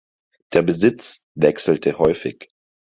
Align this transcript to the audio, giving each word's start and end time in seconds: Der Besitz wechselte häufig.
Der 0.53 0.63
Besitz 0.63 1.27
wechselte 1.35 1.99
häufig. 1.99 2.49